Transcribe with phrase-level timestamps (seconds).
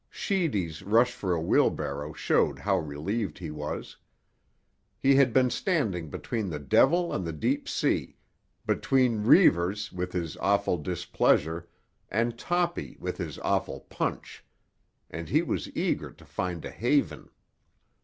[0.09, 3.97] Sheedy's rush for a wheelbarrow showed how relieved he was.
[4.97, 10.79] He had been standing between the devil and the deep sea—between Reivers with his awful
[10.79, 11.67] displeasure
[12.09, 14.43] and Toppy with his awful punch;
[15.11, 17.29] and he was eager to find a haven.